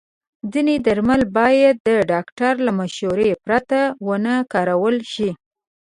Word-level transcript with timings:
ځینې 0.53 0.75
درمل 0.85 1.21
باید 1.37 1.75
د 1.89 1.91
ډاکټر 2.11 2.53
له 2.65 2.71
مشورې 2.79 3.31
پرته 3.43 3.79
ونه 4.07 4.33
کارول 4.53 4.97
شي. 5.13 5.29